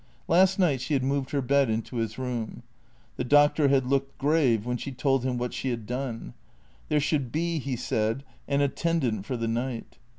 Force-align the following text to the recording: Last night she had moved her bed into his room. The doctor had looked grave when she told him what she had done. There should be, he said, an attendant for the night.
Last 0.27 0.57
night 0.57 0.81
she 0.81 0.95
had 0.95 1.03
moved 1.03 1.29
her 1.29 1.43
bed 1.43 1.69
into 1.69 1.97
his 1.97 2.17
room. 2.17 2.63
The 3.17 3.23
doctor 3.23 3.67
had 3.67 3.85
looked 3.85 4.17
grave 4.17 4.65
when 4.65 4.77
she 4.77 4.91
told 4.91 5.23
him 5.23 5.37
what 5.37 5.53
she 5.53 5.69
had 5.69 5.85
done. 5.85 6.33
There 6.89 6.99
should 6.99 7.31
be, 7.31 7.59
he 7.59 7.75
said, 7.75 8.23
an 8.47 8.61
attendant 8.61 9.27
for 9.27 9.37
the 9.37 9.47
night. 9.47 9.99